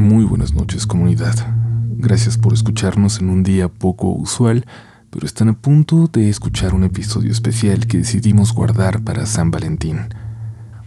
[0.00, 1.34] Muy buenas noches comunidad.
[1.98, 4.64] Gracias por escucharnos en un día poco usual,
[5.10, 10.08] pero están a punto de escuchar un episodio especial que decidimos guardar para San Valentín.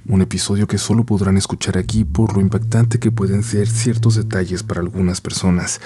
[0.08, 4.64] Un episodio que solo podrán escuchar aquí por lo impactante que pueden ser ciertos detalles
[4.64, 5.80] para algunas personas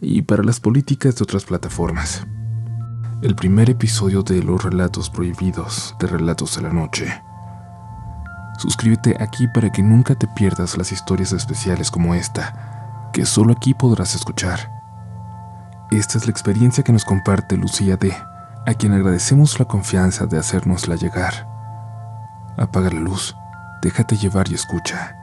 [0.00, 2.26] y para las políticas de otras plataformas.
[3.20, 7.12] El primer episodio de Los Relatos Prohibidos de Relatos de la Noche.
[8.56, 12.70] Suscríbete aquí para que nunca te pierdas las historias especiales como esta,
[13.12, 14.70] que solo aquí podrás escuchar.
[15.90, 18.14] Esta es la experiencia que nos comparte Lucía D.,
[18.66, 21.48] a quien agradecemos la confianza de hacérnosla llegar.
[22.56, 23.34] Apaga la luz,
[23.82, 25.16] déjate llevar y escucha.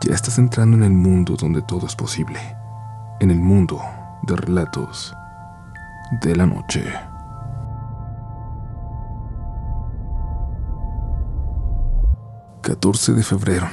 [0.00, 2.40] Ya estás entrando en el mundo donde todo es posible,
[3.20, 3.80] en el mundo
[4.22, 5.14] de relatos
[6.22, 6.84] de la noche.
[12.62, 13.68] 14 de febrero,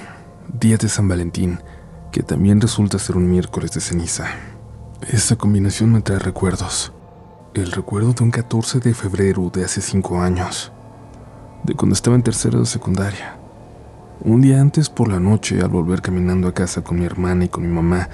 [0.51, 1.59] día de San Valentín,
[2.11, 4.27] que también resulta ser un miércoles de ceniza.
[5.07, 6.91] Esta combinación me trae recuerdos.
[7.53, 10.71] El recuerdo de un 14 de febrero de hace 5 años,
[11.63, 13.37] de cuando estaba en tercero de secundaria.
[14.23, 17.49] Un día antes por la noche, al volver caminando a casa con mi hermana y
[17.49, 18.09] con mi mamá,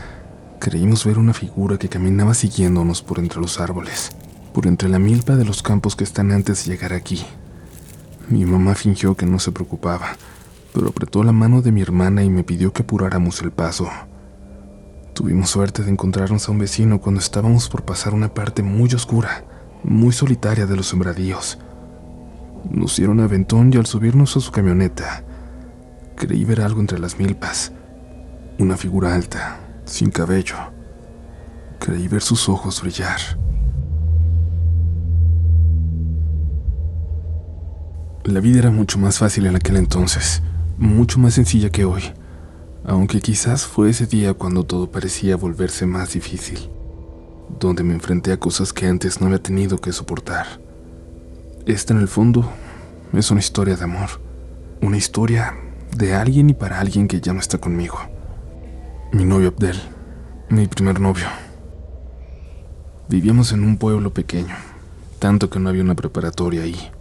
[0.60, 4.12] creímos ver una figura que caminaba siguiéndonos por entre los árboles,
[4.54, 7.26] por entre la milpa de los campos que están antes de llegar aquí.
[8.30, 10.16] Mi mamá fingió que no se preocupaba,
[10.74, 13.90] pero apretó la mano de mi hermana y me pidió que apuráramos el paso.
[15.14, 19.44] Tuvimos suerte de encontrarnos a un vecino cuando estábamos por pasar una parte muy oscura,
[19.84, 21.58] muy solitaria de los sembradíos.
[22.70, 25.24] Nos dieron aventón y al subirnos a su camioneta,
[26.16, 27.72] creí ver algo entre las milpas.
[28.60, 30.58] Una figura alta, sin cabello.
[31.80, 33.20] Creí ver sus ojos brillar.
[38.24, 40.44] La vida era mucho más fácil en aquel entonces
[40.78, 42.04] mucho más sencilla que hoy,
[42.86, 46.70] aunque quizás fue ese día cuando todo parecía volverse más difícil,
[47.60, 50.46] donde me enfrenté a cosas que antes no había tenido que soportar.
[51.66, 52.50] Esta en el fondo
[53.14, 54.10] es una historia de amor,
[54.82, 55.56] una historia
[55.96, 57.98] de alguien y para alguien que ya no está conmigo.
[59.12, 59.80] Mi novio Abdel,
[60.50, 61.28] mi primer novio.
[63.10, 64.56] Vivíamos en un pueblo pequeño,
[65.18, 66.92] tanto que no había una preparatoria ahí.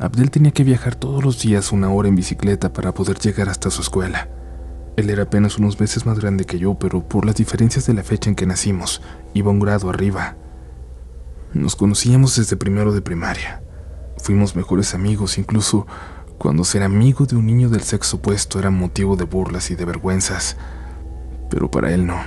[0.00, 3.68] Abdel tenía que viajar todos los días una hora en bicicleta para poder llegar hasta
[3.70, 4.28] su escuela.
[4.96, 8.04] Él era apenas unos meses más grande que yo, pero por las diferencias de la
[8.04, 9.02] fecha en que nacimos,
[9.34, 10.36] iba un grado arriba.
[11.52, 13.60] Nos conocíamos desde primero de primaria.
[14.18, 15.86] Fuimos mejores amigos, incluso
[16.38, 19.84] cuando ser amigo de un niño del sexo opuesto era motivo de burlas y de
[19.84, 20.56] vergüenzas.
[21.50, 22.20] Pero para él no.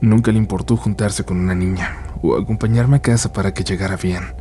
[0.00, 4.37] Nunca le importó juntarse con una niña o acompañarme a casa para que llegara bien.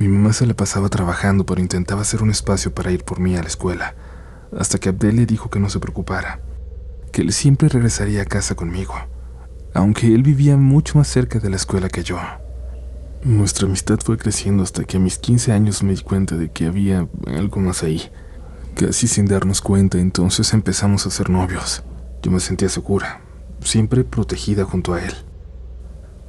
[0.00, 3.36] Mi mamá se le pasaba trabajando, pero intentaba hacer un espacio para ir por mí
[3.36, 3.94] a la escuela,
[4.58, 6.40] hasta que Abdel le dijo que no se preocupara,
[7.12, 8.94] que él siempre regresaría a casa conmigo,
[9.74, 12.18] aunque él vivía mucho más cerca de la escuela que yo.
[13.24, 16.64] Nuestra amistad fue creciendo hasta que a mis 15 años me di cuenta de que
[16.64, 18.10] había algo más ahí.
[18.76, 21.82] Casi sin darnos cuenta, entonces empezamos a ser novios.
[22.22, 23.20] Yo me sentía segura,
[23.62, 25.12] siempre protegida junto a él.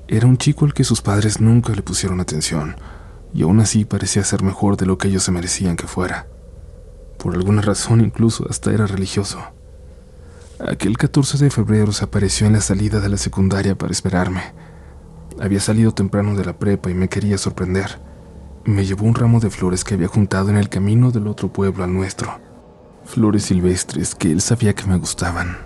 [0.10, 2.76] Era un chico al que sus padres nunca le pusieron atención
[3.34, 6.28] y aún así parecía ser mejor de lo que ellos se merecían que fuera.
[7.18, 9.40] Por alguna razón incluso hasta era religioso.
[10.59, 14.42] Aquel 14 de febrero se apareció en la salida de la secundaria para esperarme.
[15.40, 18.00] Había salido temprano de la prepa y me quería sorprender.
[18.64, 21.84] Me llevó un ramo de flores que había juntado en el camino del otro pueblo
[21.84, 22.40] al nuestro.
[23.06, 25.58] Flores silvestres que él sabía que me gustaban.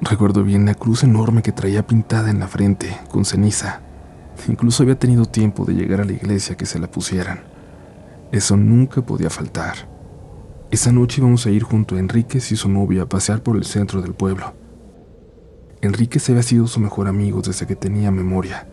[0.00, 3.80] Recuerdo bien la cruz enorme que traía pintada en la frente, con ceniza.
[4.48, 7.40] Incluso había tenido tiempo de llegar a la iglesia que se la pusieran.
[8.32, 9.88] Eso nunca podía faltar.
[10.70, 13.64] Esa noche íbamos a ir junto a Enríquez y su novia a pasear por el
[13.64, 14.54] centro del pueblo.
[15.80, 18.68] Enríquez había sido su mejor amigo desde que tenía memoria.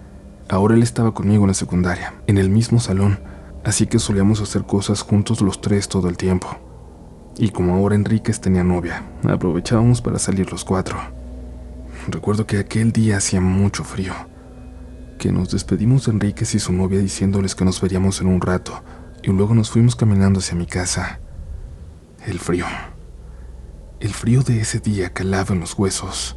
[0.50, 3.20] Ahora él estaba conmigo en la secundaria, en el mismo salón,
[3.64, 6.48] así que solíamos hacer cosas juntos los tres todo el tiempo.
[7.38, 10.98] Y como ahora Enríquez tenía novia, aprovechábamos para salir los cuatro.
[12.08, 14.14] Recuerdo que aquel día hacía mucho frío
[15.24, 18.84] que nos despedimos de Enríquez y su novia diciéndoles que nos veríamos en un rato,
[19.22, 21.22] y luego nos fuimos caminando hacia mi casa.
[22.28, 22.66] El frío.
[24.02, 26.36] El frío de ese día calaba en los huesos.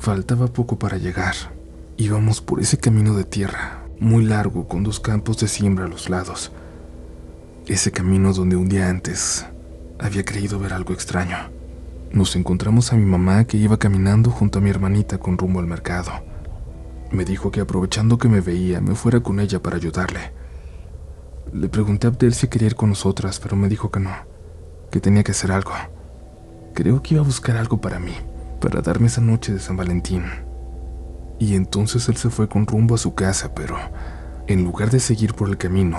[0.00, 1.36] Faltaba poco para llegar.
[1.96, 6.10] Íbamos por ese camino de tierra, muy largo, con dos campos de siembra a los
[6.10, 6.50] lados.
[7.68, 9.46] Ese camino donde un día antes
[10.00, 11.36] había creído ver algo extraño.
[12.10, 15.68] Nos encontramos a mi mamá que iba caminando junto a mi hermanita con rumbo al
[15.68, 16.27] mercado.
[17.10, 20.32] Me dijo que aprovechando que me veía, me fuera con ella para ayudarle.
[21.52, 24.10] Le pregunté a Abdel si quería ir con nosotras, pero me dijo que no,
[24.90, 25.72] que tenía que hacer algo.
[26.74, 28.14] Creo que iba a buscar algo para mí,
[28.60, 30.24] para darme esa noche de San Valentín.
[31.38, 33.78] Y entonces él se fue con rumbo a su casa, pero
[34.46, 35.98] en lugar de seguir por el camino,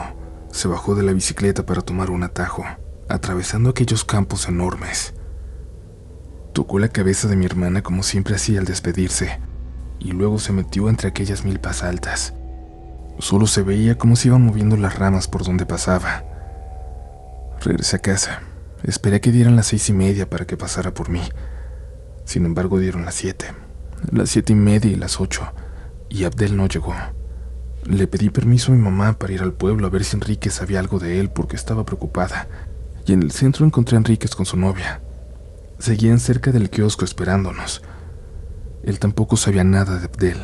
[0.51, 2.63] se bajó de la bicicleta para tomar un atajo,
[3.07, 5.13] atravesando aquellos campos enormes.
[6.53, 9.39] Tocó la cabeza de mi hermana como siempre hacía al despedirse,
[9.99, 12.33] y luego se metió entre aquellas milpas altas.
[13.19, 16.23] Solo se veía cómo se iban moviendo las ramas por donde pasaba.
[17.61, 18.41] Regresé a casa.
[18.83, 21.21] Esperé que dieran las seis y media para que pasara por mí.
[22.23, 23.47] Sin embargo, dieron las siete.
[24.11, 25.51] Las siete y media y las ocho.
[26.07, 26.95] Y Abdel no llegó.
[27.83, 30.79] Le pedí permiso a mi mamá para ir al pueblo a ver si Enrique sabía
[30.79, 32.47] algo de él porque estaba preocupada.
[33.05, 35.01] Y en el centro encontré a Enríquez con su novia.
[35.79, 37.81] Seguían cerca del kiosco esperándonos.
[38.83, 40.37] Él tampoco sabía nada de Abdel.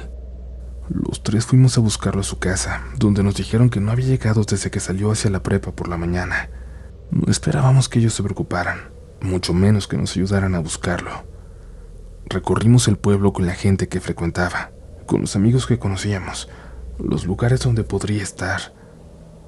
[0.90, 4.44] Los tres fuimos a buscarlo a su casa, donde nos dijeron que no había llegado
[4.44, 6.50] desde que salió hacia la prepa por la mañana.
[7.10, 8.92] No esperábamos que ellos se preocuparan,
[9.22, 11.12] mucho menos que nos ayudaran a buscarlo.
[12.28, 14.72] Recorrimos el pueblo con la gente que frecuentaba,
[15.06, 16.50] con los amigos que conocíamos,
[17.00, 18.74] los lugares donde podría estar,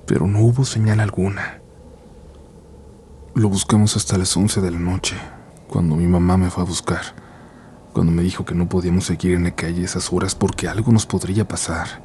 [0.06, 1.62] pero no hubo señal alguna.
[3.36, 5.16] Lo buscamos hasta las 11 de la noche,
[5.68, 7.02] cuando mi mamá me fue a buscar,
[7.98, 11.08] cuando me dijo que no podíamos seguir en la calle esas horas porque algo nos
[11.08, 12.04] podría pasar.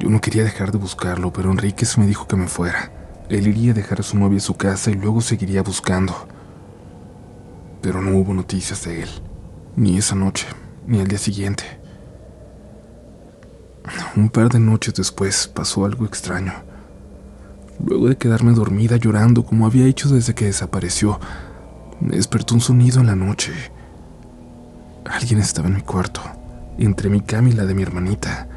[0.00, 2.90] Yo no quería dejar de buscarlo, pero Enríquez me dijo que me fuera.
[3.28, 6.12] Él iría a dejar a su novia en su casa y luego seguiría buscando.
[7.80, 9.08] Pero no hubo noticias de él,
[9.76, 10.48] ni esa noche,
[10.88, 11.62] ni al día siguiente.
[14.16, 16.52] Un par de noches después pasó algo extraño.
[17.78, 21.20] Luego de quedarme dormida llorando como había hecho desde que desapareció,
[22.00, 23.52] me despertó un sonido en la noche.
[25.04, 26.20] Alguien estaba en mi cuarto,
[26.78, 28.48] entre mi cama y la de mi hermanita.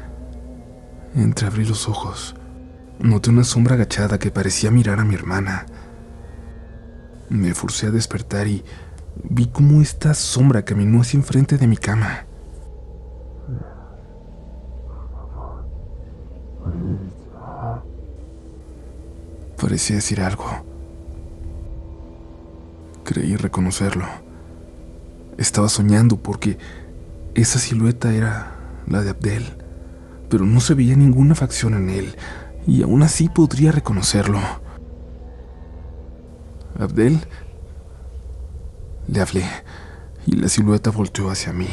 [1.14, 2.34] Entreabrí los ojos.
[2.98, 5.66] Noté una sombra agachada que parecía mirar a mi hermana.
[7.28, 8.64] Me forcé a despertar y
[9.22, 12.26] vi cómo esta sombra caminó hacia enfrente de mi cama.
[19.60, 20.46] Parecía decir algo.
[23.04, 24.23] Creí reconocerlo.
[25.38, 26.58] Estaba soñando porque
[27.34, 29.44] esa silueta era la de Abdel,
[30.28, 32.16] pero no se veía ninguna facción en él,
[32.66, 34.40] y aún así podría reconocerlo.
[36.78, 37.20] Abdel,
[39.08, 39.44] le hablé,
[40.26, 41.68] y la silueta volteó hacia mí.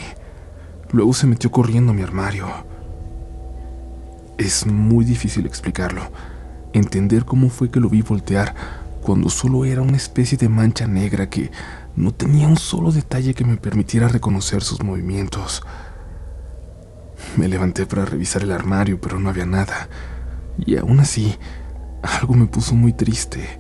[0.92, 2.48] Luego se metió corriendo a mi armario.
[4.38, 6.02] Es muy difícil explicarlo,
[6.74, 8.56] entender cómo fue que lo vi voltear
[9.02, 11.52] cuando solo era una especie de mancha negra que
[11.96, 15.64] no tenía un solo detalle que me permitiera reconocer sus movimientos.
[17.38, 19.90] Me levanté para revisar el armario, pero no había nada.
[20.58, 21.38] Y aún así,
[22.02, 23.60] algo me puso muy triste.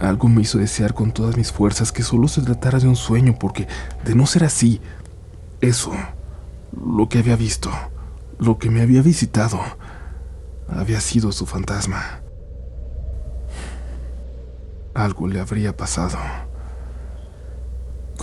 [0.00, 3.36] Algo me hizo desear con todas mis fuerzas que solo se tratara de un sueño,
[3.38, 3.66] porque
[4.04, 4.80] de no ser así,
[5.60, 5.92] eso,
[6.72, 7.70] lo que había visto,
[8.38, 9.60] lo que me había visitado,
[10.68, 12.20] había sido su fantasma.
[14.94, 16.18] Algo le habría pasado.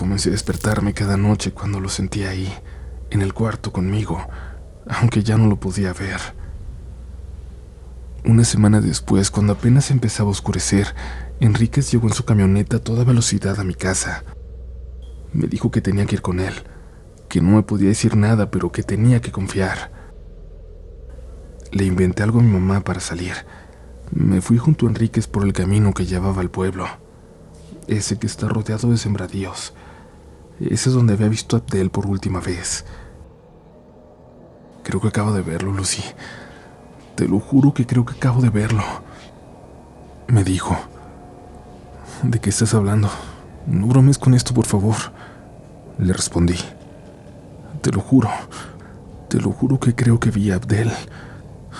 [0.01, 2.51] Comencé a despertarme cada noche cuando lo sentía ahí,
[3.11, 4.27] en el cuarto conmigo,
[4.87, 6.19] aunque ya no lo podía ver.
[8.25, 10.95] Una semana después, cuando apenas empezaba a oscurecer,
[11.39, 14.23] Enríquez llegó en su camioneta a toda velocidad a mi casa.
[15.33, 16.55] Me dijo que tenía que ir con él,
[17.29, 19.91] que no me podía decir nada, pero que tenía que confiar.
[21.71, 23.35] Le inventé algo a mi mamá para salir
[24.09, 26.87] me fui junto a Enríquez por el camino que llevaba al pueblo,
[27.87, 29.73] ese que está rodeado de sembradíos.
[30.69, 32.85] Ese es donde había visto a Abdel por última vez.
[34.83, 36.03] Creo que acabo de verlo, Lucy.
[37.15, 38.83] Te lo juro que creo que acabo de verlo.
[40.27, 40.77] Me dijo.
[42.23, 43.09] ¿De qué estás hablando?
[43.65, 44.95] No bromes con esto, por favor.
[45.97, 46.57] Le respondí.
[47.81, 48.29] Te lo juro.
[49.29, 50.91] Te lo juro que creo que vi a Abdel.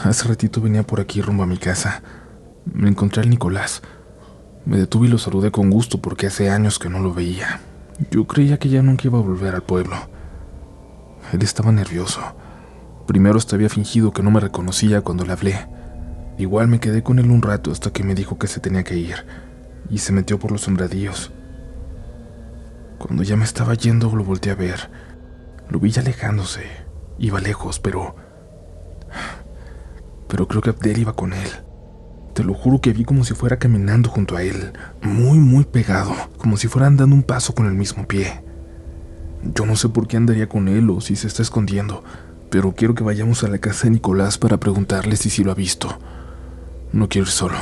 [0.04, 2.02] Hace ratito venía por aquí rumbo a mi casa.
[2.66, 3.84] Me encontré al Nicolás.
[4.66, 7.62] Me detuve y lo saludé con gusto porque hace años que no lo veía.
[8.10, 9.96] Yo creía que ya nunca iba a volver al pueblo.
[11.34, 12.22] Él estaba nervioso.
[13.08, 15.68] Primero hasta había fingido que no me reconocía cuando le hablé.
[16.38, 18.98] Igual me quedé con él un rato hasta que me dijo que se tenía que
[18.98, 19.26] ir
[19.90, 21.32] y se metió por los sembradíos.
[22.98, 24.90] Cuando ya me estaba yendo lo volteé a ver.
[25.70, 26.66] Lo vi ya alejándose.
[27.20, 28.16] Iba lejos, pero...
[30.28, 31.50] Pero creo que Abdel iba con él.
[32.34, 34.72] Te lo juro que vi como si fuera caminando junto a él,
[35.02, 38.42] muy, muy pegado, como si fueran dando un paso con el mismo pie.
[39.44, 42.04] Yo no sé por qué andaría con él o si se está escondiendo,
[42.50, 45.56] pero quiero que vayamos a la casa de Nicolás para preguntarle si sí lo ha
[45.56, 46.00] visto.
[46.94, 47.58] No quiero ir solo.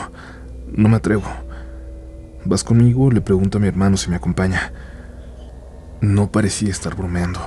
[0.71, 1.25] No me atrevo.
[2.45, 3.11] ¿Vas conmigo?
[3.11, 4.73] Le pregunto a mi hermano si me acompaña.
[6.01, 7.39] No parecía estar bromeando.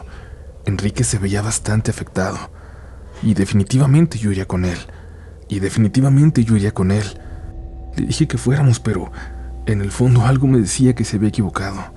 [0.67, 2.39] Enrique se veía bastante afectado.
[3.23, 4.79] Y definitivamente yo iría con él.
[5.53, 7.05] Y definitivamente yo iría con él.
[7.95, 9.13] Le dije que fuéramos, pero
[9.67, 11.93] en el fondo algo me decía que se había equivocado.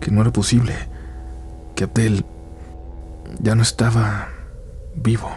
[0.00, 0.74] Que no era posible.
[1.74, 2.24] Que Abdel
[3.40, 4.28] ya no estaba
[4.94, 5.28] vivo.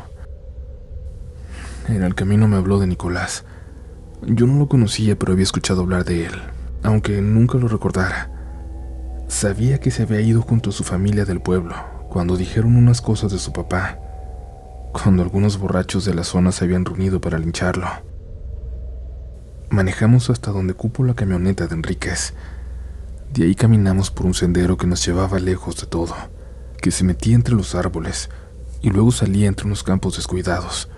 [1.87, 3.43] En el camino me habló de Nicolás.
[4.21, 6.33] Yo no lo conocía, pero había escuchado hablar de él,
[6.83, 8.29] aunque nunca lo recordara.
[9.29, 11.73] Sabía que se había ido junto a su familia del pueblo,
[12.07, 13.97] cuando dijeron unas cosas de su papá,
[14.91, 17.87] cuando algunos borrachos de la zona se habían reunido para lincharlo.
[19.69, 22.33] Manejamos hasta donde cupo la camioneta de Enríquez.
[23.33, 26.15] De ahí caminamos por un sendero que nos llevaba lejos de todo,
[26.81, 28.29] que se metía entre los árboles
[28.81, 30.89] y luego salía entre unos campos descuidados,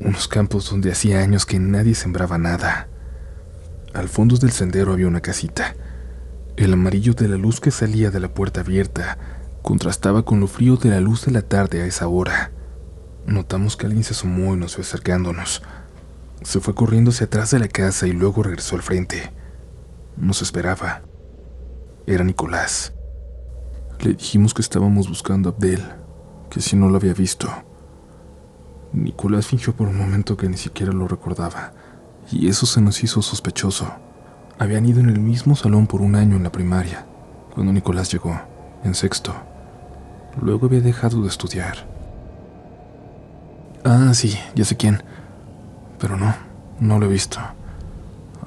[0.00, 2.88] unos campos donde hacía años que nadie sembraba nada.
[3.94, 5.74] Al fondo del sendero había una casita,
[6.56, 9.16] el amarillo de la luz que salía de la puerta abierta
[9.62, 12.52] contrastaba con lo frío de la luz de la tarde a esa hora.
[13.28, 15.62] Notamos que alguien se asomó y nos fue acercándonos.
[16.40, 19.30] Se fue corriendo hacia atrás de la casa y luego regresó al frente.
[20.16, 21.02] Nos esperaba.
[22.06, 22.94] Era Nicolás.
[24.00, 25.82] Le dijimos que estábamos buscando a Abdel,
[26.48, 27.50] que si no lo había visto.
[28.94, 31.74] Nicolás fingió por un momento que ni siquiera lo recordaba,
[32.32, 33.92] y eso se nos hizo sospechoso.
[34.58, 37.04] Habían ido en el mismo salón por un año en la primaria,
[37.52, 38.40] cuando Nicolás llegó,
[38.84, 39.34] en sexto.
[40.40, 41.97] Luego había dejado de estudiar.
[43.90, 45.02] Ah, sí, ya sé quién.
[45.98, 46.34] Pero no,
[46.78, 47.40] no lo he visto.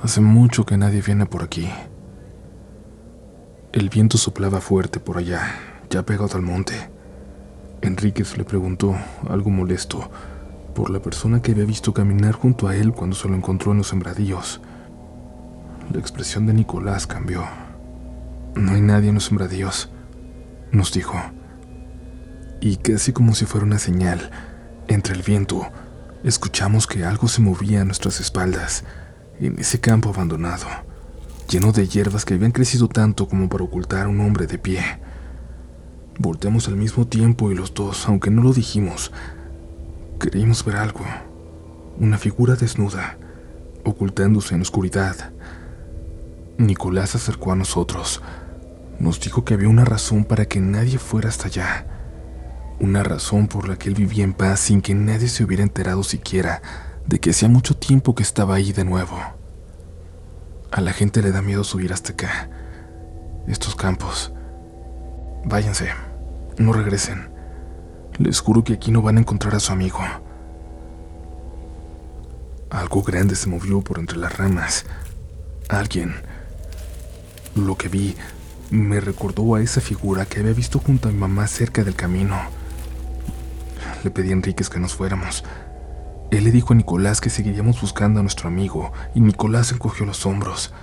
[0.04, 1.68] Hace mucho que nadie viene por aquí.
[3.74, 5.42] El viento soplaba fuerte por allá,
[5.90, 6.76] ya pegado al monte.
[7.82, 8.96] Enríquez le preguntó,
[9.32, 10.12] algo molesto,
[10.76, 13.80] por la persona que había visto caminar junto a él cuando se lo encontró en
[13.80, 14.62] los sembradíos.
[15.92, 17.46] La expresión de Nicolás cambió.
[18.54, 19.90] No hay nadie en los sembradíos,
[20.72, 21.20] nos dijo.
[22.60, 24.30] Y casi como si fuera una señal,
[24.94, 25.68] entre el viento,
[26.24, 28.84] escuchamos que algo se movía a nuestras espaldas,
[29.40, 30.68] en ese campo abandonado,
[31.50, 34.84] lleno de hierbas que habían crecido tanto como para ocultar a un hombre de pie.
[36.20, 39.12] Volteamos al mismo tiempo y los dos, aunque no lo dijimos,
[40.20, 41.06] creímos ver algo,
[41.98, 43.18] una figura desnuda,
[43.84, 45.32] ocultándose en oscuridad.
[46.58, 48.22] Nicolás se acercó a nosotros.
[49.00, 52.01] Nos dijo que había una razón para que nadie fuera hasta allá.
[52.82, 56.02] Una razón por la que él vivía en paz sin que nadie se hubiera enterado
[56.02, 56.64] siquiera
[57.06, 59.20] de que hacía mucho tiempo que estaba ahí de nuevo.
[60.72, 62.50] A la gente le da miedo subir hasta acá.
[63.48, 64.34] Estos campos.
[65.46, 65.90] Váyanse.
[66.58, 67.30] No regresen.
[68.18, 70.00] Les juro que aquí no van a encontrar a su amigo.
[72.72, 74.88] Algo grande se movió por entre las ramas.
[75.70, 76.16] Alguien
[77.54, 78.16] lo que vi
[78.72, 82.61] me recordó a esa figura que había visto junto a mi mamá cerca del camino.
[84.04, 85.44] Le pedí a Enríquez que nos fuéramos.
[86.32, 90.26] Él le dijo a Nicolás que seguiríamos buscando a nuestro amigo y Nicolás encogió los
[90.26, 90.74] hombros.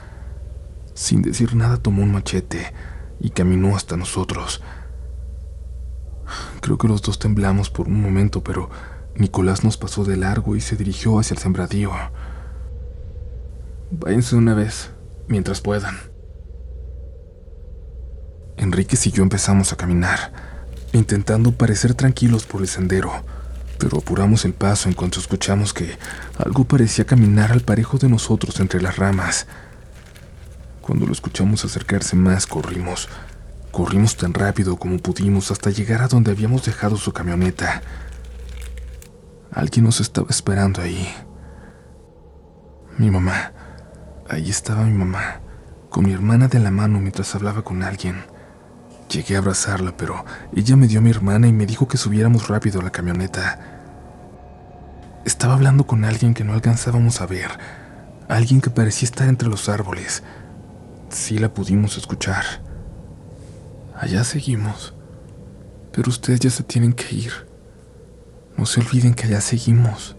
[0.94, 2.72] Sin decir nada tomó un machete
[3.20, 4.62] y caminó hasta nosotros.
[6.60, 8.68] Creo que los dos temblamos por un momento, pero
[9.14, 11.92] Nicolás nos pasó de largo y se dirigió hacia el sembradío.
[13.90, 14.90] Váyanse una vez,
[15.28, 15.96] mientras puedan.
[18.58, 20.32] Enríquez y yo empezamos a caminar,
[20.92, 23.12] intentando parecer tranquilos por el sendero,
[23.78, 25.96] pero apuramos el paso en cuanto escuchamos que
[26.38, 29.46] algo parecía caminar al parejo de nosotros entre las ramas.
[30.80, 33.08] Cuando lo escuchamos acercarse más, corrimos.
[33.70, 37.82] Corrimos tan rápido como pudimos hasta llegar a donde habíamos dejado su camioneta.
[39.52, 41.08] Alguien nos estaba esperando ahí.
[42.96, 43.52] Mi mamá.
[44.28, 45.40] Ahí estaba mi mamá,
[45.88, 48.24] con mi hermana de la mano mientras hablaba con alguien.
[49.08, 50.24] Llegué a abrazarla, pero
[50.54, 53.58] ella me dio a mi hermana y me dijo que subiéramos rápido a la camioneta.
[55.24, 57.50] Estaba hablando con alguien que no alcanzábamos a ver,
[58.28, 60.22] alguien que parecía estar entre los árboles.
[61.08, 62.44] Sí la pudimos escuchar.
[63.98, 64.94] Allá seguimos,
[65.92, 67.32] pero ustedes ya se tienen que ir.
[68.58, 70.16] No se olviden que allá seguimos.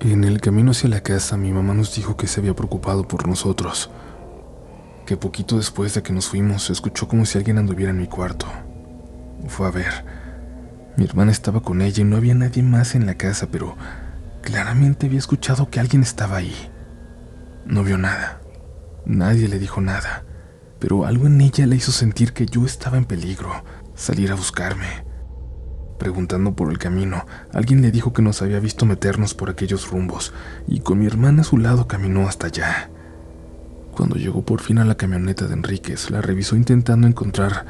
[0.00, 3.28] En el camino hacia la casa mi mamá nos dijo que se había preocupado por
[3.28, 3.90] nosotros
[5.04, 8.06] que poquito después de que nos fuimos se escuchó como si alguien anduviera en mi
[8.06, 8.46] cuarto.
[9.48, 10.04] Fue a ver.
[10.96, 13.76] Mi hermana estaba con ella y no había nadie más en la casa, pero
[14.42, 16.54] claramente había escuchado que alguien estaba ahí.
[17.66, 18.40] No vio nada.
[19.04, 20.24] Nadie le dijo nada,
[20.78, 25.04] pero algo en ella le hizo sentir que yo estaba en peligro, salir a buscarme.
[25.98, 30.32] Preguntando por el camino, alguien le dijo que nos había visto meternos por aquellos rumbos,
[30.66, 32.90] y con mi hermana a su lado caminó hasta allá.
[33.94, 37.64] Cuando llegó por fin a la camioneta de Enríquez, la revisó intentando encontrar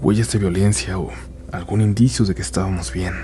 [0.00, 1.10] huellas de violencia o
[1.50, 3.14] algún indicio de que estábamos bien.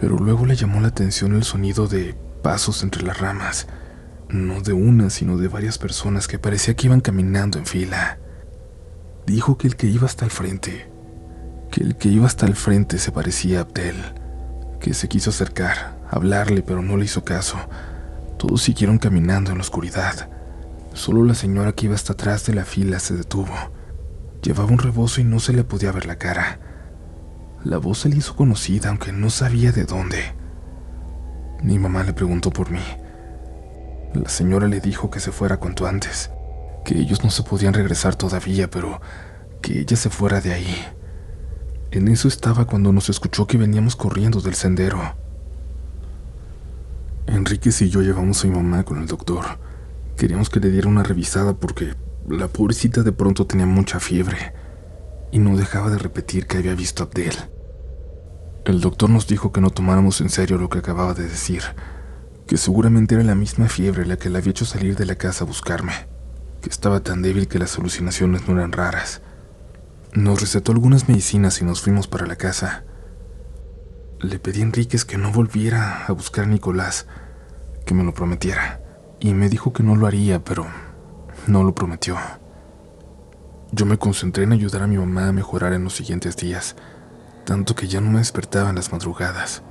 [0.00, 3.68] Pero luego le llamó la atención el sonido de pasos entre las ramas,
[4.28, 8.18] no de una, sino de varias personas que parecía que iban caminando en fila.
[9.24, 10.90] Dijo que el que iba hasta el frente,
[11.70, 13.96] que el que iba hasta el frente se parecía a Abdel,
[14.80, 17.56] que se quiso acercar, hablarle, pero no le hizo caso.
[18.36, 20.28] Todos siguieron caminando en la oscuridad.
[20.94, 23.54] Solo la señora que iba hasta atrás de la fila se detuvo.
[24.42, 26.60] Llevaba un rebozo y no se le podía ver la cara.
[27.64, 30.34] La voz se le hizo conocida, aunque no sabía de dónde.
[31.62, 32.82] Mi mamá le preguntó por mí.
[34.14, 36.30] La señora le dijo que se fuera cuanto antes,
[36.84, 39.00] que ellos no se podían regresar todavía, pero
[39.62, 40.76] que ella se fuera de ahí.
[41.90, 45.00] En eso estaba cuando nos escuchó que veníamos corriendo del sendero.
[47.26, 49.71] Enríquez y yo llevamos a mi mamá con el doctor.
[50.22, 51.96] Queríamos que le diera una revisada porque
[52.28, 54.54] la pobrecita de pronto tenía mucha fiebre
[55.32, 57.34] y no dejaba de repetir que había visto a Abdel.
[58.64, 61.62] El doctor nos dijo que no tomáramos en serio lo que acababa de decir,
[62.46, 65.42] que seguramente era la misma fiebre la que la había hecho salir de la casa
[65.42, 66.06] a buscarme,
[66.60, 69.22] que estaba tan débil que las alucinaciones no eran raras.
[70.12, 72.84] Nos recetó algunas medicinas y nos fuimos para la casa.
[74.20, 77.08] Le pedí a Enríquez que no volviera a buscar a Nicolás,
[77.84, 78.81] que me lo prometiera,
[79.22, 80.66] y me dijo que no lo haría, pero
[81.46, 82.16] no lo prometió.
[83.70, 86.74] Yo me concentré en ayudar a mi mamá a mejorar en los siguientes días,
[87.44, 89.62] tanto que ya no me despertaba en las madrugadas.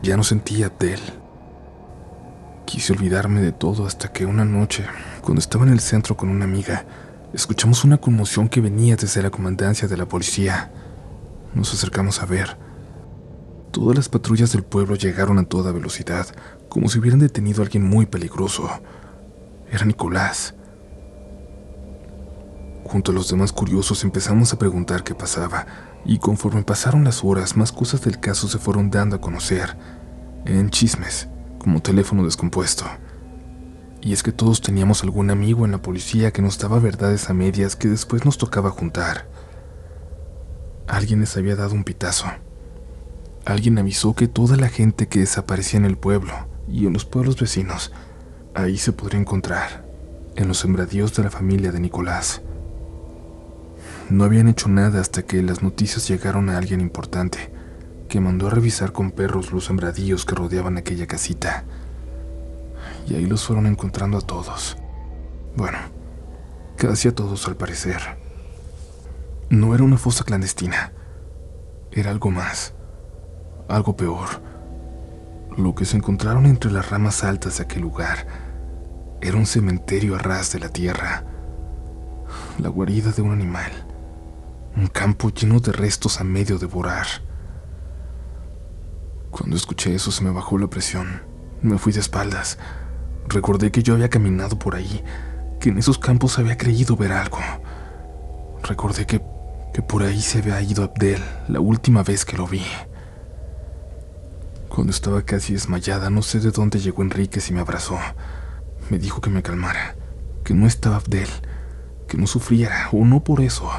[0.00, 1.00] Ya no sentía de él.
[2.66, 4.86] Quise olvidarme de todo hasta que una noche,
[5.22, 6.86] cuando estaba en el centro con una amiga,
[7.34, 10.70] escuchamos una conmoción que venía desde la comandancia de la policía.
[11.52, 12.56] Nos acercamos a ver.
[13.72, 16.28] Todas las patrullas del pueblo llegaron a toda velocidad,
[16.70, 18.70] como si hubieran detenido a alguien muy peligroso.
[19.70, 20.54] Era Nicolás.
[22.84, 25.66] Junto a los demás curiosos empezamos a preguntar qué pasaba,
[26.04, 29.76] y conforme pasaron las horas, más cosas del caso se fueron dando a conocer,
[30.46, 32.84] en chismes, como teléfono descompuesto.
[34.00, 37.34] Y es que todos teníamos algún amigo en la policía que nos daba verdades a
[37.34, 39.28] medias que después nos tocaba juntar.
[40.86, 42.26] Alguien les había dado un pitazo.
[43.44, 47.38] Alguien avisó que toda la gente que desaparecía en el pueblo y en los pueblos
[47.38, 47.92] vecinos,
[48.54, 49.84] ahí se podría encontrar,
[50.36, 52.42] en los sembradíos de la familia de Nicolás.
[54.08, 57.38] No habían hecho nada hasta que las noticias llegaron a alguien importante,
[58.08, 61.64] que mandó a revisar con perros los sembradíos que rodeaban aquella casita.
[63.06, 64.76] Y ahí los fueron encontrando a todos.
[65.56, 65.78] Bueno,
[66.76, 68.00] casi a todos al parecer.
[69.48, 70.92] No era una fosa clandestina,
[71.92, 72.74] era algo más,
[73.68, 74.49] algo peor.
[75.56, 78.26] Lo que se encontraron entre las ramas altas de aquel lugar
[79.20, 81.24] era un cementerio a ras de la tierra,
[82.58, 83.70] la guarida de un animal
[84.76, 87.06] un campo lleno de restos a medio devorar.
[89.30, 91.22] Cuando escuché eso se me bajó la presión.
[91.62, 92.58] Me fui de espaldas.
[93.28, 95.04] Recordé que yo había caminado por ahí,
[95.60, 97.38] que en esos campos había creído ver algo.
[98.62, 99.22] Recordé que,
[99.74, 102.64] que por ahí se había ido Abdel la última vez que lo vi.
[104.80, 107.98] Cuando estaba casi desmayada, no sé de dónde llegó Enrique y me abrazó.
[108.88, 109.94] Me dijo que me calmara,
[110.42, 111.28] que no estaba Abdel,
[112.08, 113.70] que no sufriera, o no por eso,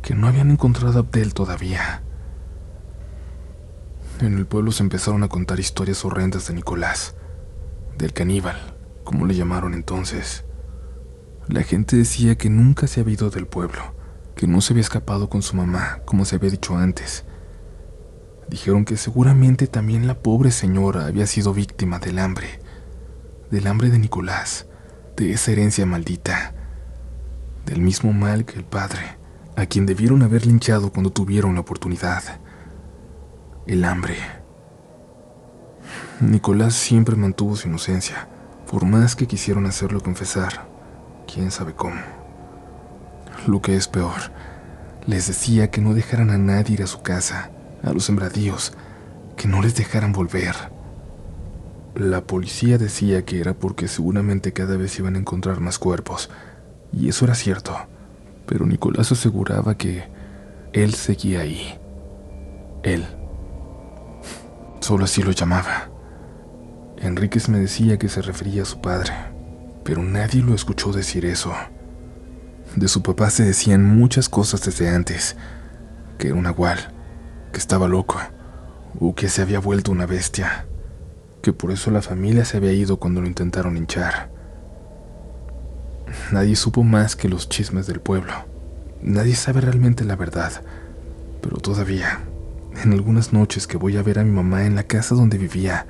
[0.00, 2.02] que no habían encontrado a Abdel todavía.
[4.20, 7.14] En el pueblo se empezaron a contar historias horrendas de Nicolás,
[7.98, 8.56] del caníbal,
[9.04, 10.46] como le llamaron entonces.
[11.46, 13.94] La gente decía que nunca se había ido del pueblo,
[14.34, 17.26] que no se había escapado con su mamá, como se había dicho antes.
[18.48, 22.60] Dijeron que seguramente también la pobre señora había sido víctima del hambre,
[23.50, 24.66] del hambre de Nicolás,
[25.16, 26.54] de esa herencia maldita,
[27.64, 29.22] del mismo mal que el padre
[29.56, 32.22] a quien debieron haber linchado cuando tuvieron la oportunidad.
[33.66, 34.16] El hambre.
[36.20, 38.28] Nicolás siempre mantuvo su inocencia,
[38.70, 40.66] por más que quisieron hacerlo confesar,
[41.32, 42.00] quién sabe cómo.
[43.46, 44.32] Lo que es peor,
[45.06, 47.50] les decía que no dejaran a nadie ir a su casa,
[47.82, 48.72] a los sembradíos,
[49.36, 50.54] que no les dejaran volver.
[51.94, 56.30] La policía decía que era porque seguramente cada vez iban a encontrar más cuerpos,
[56.92, 57.76] y eso era cierto
[58.46, 60.04] pero Nicolás aseguraba que
[60.72, 61.78] él seguía ahí.
[62.82, 63.06] Él.
[64.80, 65.90] Solo así lo llamaba.
[66.98, 69.12] Enríquez me decía que se refería a su padre,
[69.84, 71.52] pero nadie lo escuchó decir eso.
[72.76, 75.36] De su papá se decían muchas cosas desde antes,
[76.18, 76.92] que era un agual,
[77.52, 78.18] que estaba loco,
[78.98, 80.66] o que se había vuelto una bestia,
[81.42, 84.30] que por eso la familia se había ido cuando lo intentaron hinchar.
[86.30, 88.32] Nadie supo más que los chismes del pueblo.
[89.02, 90.52] Nadie sabe realmente la verdad.
[91.40, 92.20] Pero todavía,
[92.82, 95.86] en algunas noches que voy a ver a mi mamá en la casa donde vivía,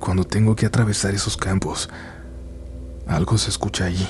[0.00, 1.88] cuando tengo que atravesar esos campos,
[3.06, 4.08] algo se escucha ahí.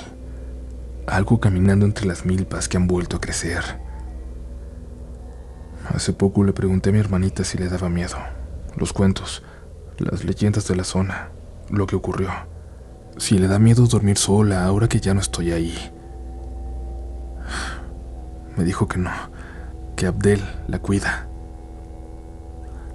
[1.07, 3.84] Algo caminando entre las milpas que han vuelto a crecer.
[5.89, 8.17] Hace poco le pregunté a mi hermanita si le daba miedo.
[8.77, 9.43] Los cuentos,
[9.99, 11.31] las leyendas de la zona,
[11.71, 12.31] lo que ocurrió.
[13.17, 15.75] Si le da miedo dormir sola ahora que ya no estoy ahí.
[18.57, 19.11] Me dijo que no,
[19.97, 21.29] que Abdel la cuida.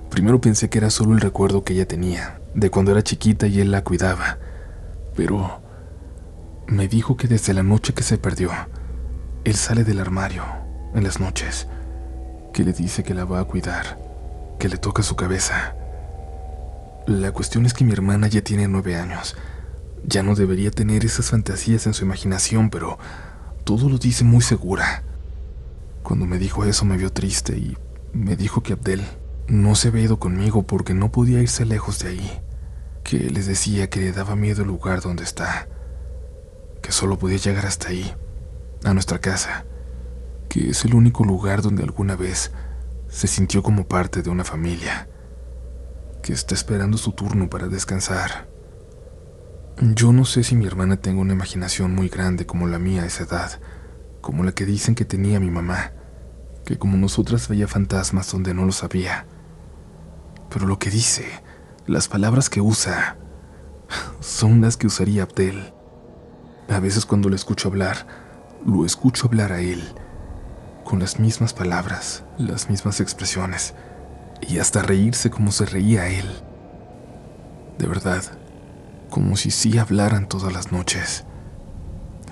[0.09, 3.61] Primero pensé que era solo el recuerdo que ella tenía, de cuando era chiquita y
[3.61, 4.39] él la cuidaba,
[5.15, 5.61] pero
[6.67, 8.51] me dijo que desde la noche que se perdió,
[9.43, 10.43] él sale del armario
[10.95, 11.67] en las noches,
[12.53, 13.99] que le dice que la va a cuidar,
[14.59, 15.75] que le toca su cabeza.
[17.07, 19.35] La cuestión es que mi hermana ya tiene nueve años
[20.05, 22.97] ya no debería tener esas fantasías en su imaginación, pero
[23.63, 25.03] todo lo dice muy segura.
[26.03, 27.77] Cuando me dijo eso me vio triste y
[28.13, 29.03] me dijo que Abdel
[29.47, 32.41] no se había ido conmigo porque no podía irse lejos de ahí,
[33.03, 35.67] que les decía que le daba miedo el lugar donde está,
[36.81, 38.13] que solo podía llegar hasta ahí,
[38.83, 39.65] a nuestra casa,
[40.49, 42.51] que es el único lugar donde alguna vez
[43.07, 45.07] se sintió como parte de una familia,
[46.21, 48.49] que está esperando su turno para descansar.
[49.79, 53.05] Yo no sé si mi hermana tenga una imaginación muy grande como la mía a
[53.05, 53.61] esa edad,
[54.21, 55.93] como la que dicen que tenía mi mamá,
[56.65, 59.25] que como nosotras veía fantasmas donde no lo sabía.
[60.49, 61.25] Pero lo que dice,
[61.87, 63.17] las palabras que usa,
[64.19, 65.73] son las que usaría Abdel.
[66.67, 68.05] A veces cuando le escucho hablar,
[68.65, 69.81] lo escucho hablar a él,
[70.89, 73.75] con las mismas palabras, las mismas expresiones,
[74.41, 76.25] y hasta reírse como se reía él.
[77.77, 78.23] De verdad,
[79.11, 81.25] como si sí hablaran todas las noches.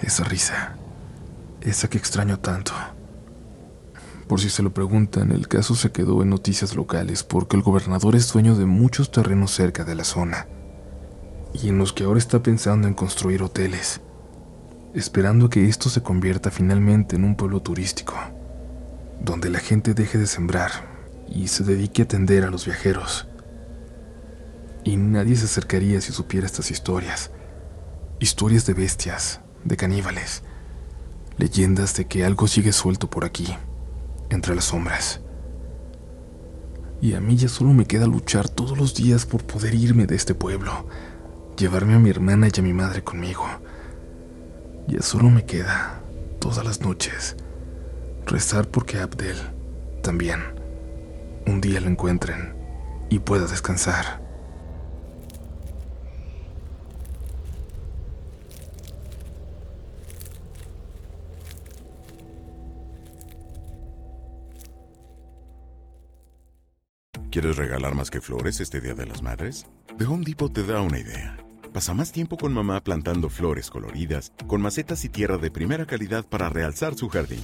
[0.01, 0.75] Esa risa,
[1.61, 2.71] esa que extraño tanto.
[4.27, 8.15] Por si se lo preguntan, el caso se quedó en noticias locales porque el gobernador
[8.15, 10.47] es dueño de muchos terrenos cerca de la zona
[11.53, 14.01] y en los que ahora está pensando en construir hoteles,
[14.95, 18.15] esperando que esto se convierta finalmente en un pueblo turístico,
[19.21, 20.71] donde la gente deje de sembrar
[21.27, 23.27] y se dedique a atender a los viajeros
[24.87, 27.31] y nadie se acercaría si supiera estas historias.
[28.21, 30.43] Historias de bestias, de caníbales,
[31.37, 33.53] leyendas de que algo sigue suelto por aquí,
[34.29, 35.19] entre las sombras.
[37.01, 40.15] Y a mí ya solo me queda luchar todos los días por poder irme de
[40.15, 40.87] este pueblo,
[41.57, 43.45] llevarme a mi hermana y a mi madre conmigo.
[44.87, 46.01] Ya solo me queda,
[46.39, 47.35] todas las noches,
[48.27, 49.37] rezar porque Abdel
[50.03, 50.41] también
[51.45, 52.53] un día lo encuentren
[53.09, 54.21] y pueda descansar.
[67.31, 69.67] ¿Quieres regalar más que flores este Día de las Madres?
[69.97, 71.37] The Home Depot te da una idea.
[71.71, 76.25] Pasa más tiempo con mamá plantando flores coloridas, con macetas y tierra de primera calidad
[76.25, 77.43] para realzar su jardín.